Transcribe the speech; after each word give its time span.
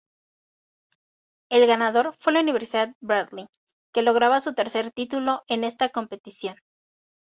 El 1.51 1.67
ganador 1.67 2.15
fue 2.19 2.33
la 2.33 2.39
Universidad 2.41 2.95
Bradley, 3.01 3.45
que 3.93 4.01
lograba 4.01 4.41
su 4.41 4.55
tercer 4.55 4.89
título 4.89 5.43
en 5.47 5.63
esta 5.63 5.89
competición. 5.89 6.57